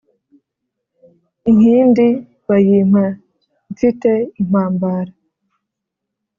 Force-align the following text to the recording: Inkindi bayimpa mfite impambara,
Inkindi 1.49 2.07
bayimpa 2.47 3.05
mfite 3.71 4.11
impambara, 4.41 5.11